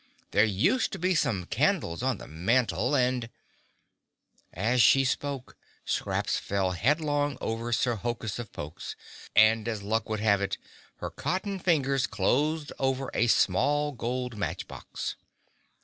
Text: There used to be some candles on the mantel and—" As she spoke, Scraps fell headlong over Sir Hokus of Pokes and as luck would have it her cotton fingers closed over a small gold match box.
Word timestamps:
There 0.31 0.43
used 0.45 0.91
to 0.93 0.97
be 0.97 1.13
some 1.13 1.45
candles 1.45 2.01
on 2.01 2.17
the 2.17 2.27
mantel 2.27 2.95
and—" 2.95 3.29
As 4.51 4.81
she 4.81 5.05
spoke, 5.05 5.55
Scraps 5.85 6.37
fell 6.39 6.71
headlong 6.71 7.37
over 7.39 7.71
Sir 7.71 7.97
Hokus 7.97 8.39
of 8.39 8.51
Pokes 8.51 8.95
and 9.35 9.67
as 9.67 9.83
luck 9.83 10.09
would 10.09 10.19
have 10.19 10.41
it 10.41 10.57
her 10.95 11.11
cotton 11.11 11.59
fingers 11.59 12.07
closed 12.07 12.73
over 12.79 13.11
a 13.13 13.27
small 13.27 13.91
gold 13.91 14.35
match 14.35 14.67
box. 14.67 15.17